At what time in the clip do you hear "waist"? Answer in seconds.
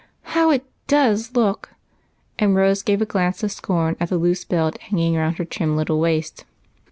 5.99-6.43